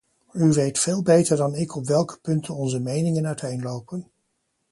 [0.33, 4.11] U weet veel beter dan ik op welke punten onze meningen uiteenlopen.